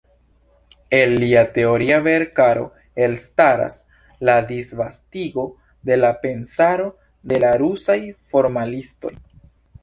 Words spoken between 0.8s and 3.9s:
El lia teoria veerkaro elstaras